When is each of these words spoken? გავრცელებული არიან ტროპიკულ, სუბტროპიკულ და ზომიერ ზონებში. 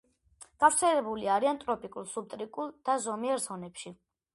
გავრცელებული 0.63 1.29
არიან 1.35 1.61
ტროპიკულ, 1.67 2.11
სუბტროპიკულ 2.17 2.77
და 2.91 3.01
ზომიერ 3.09 3.51
ზონებში. 3.51 4.01